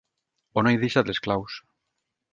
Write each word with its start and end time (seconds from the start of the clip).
On 0.61 0.69
he 0.71 0.73
deixat 0.85 1.11
les 1.13 1.23
claus? 1.27 1.59